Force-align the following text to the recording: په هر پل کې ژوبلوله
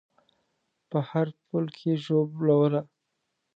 په 0.89 0.99
هر 1.09 1.27
پل 1.47 1.65
کې 1.77 1.91
ژوبلوله 2.03 2.81